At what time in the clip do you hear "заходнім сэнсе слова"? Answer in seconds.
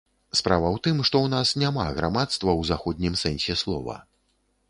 2.71-4.01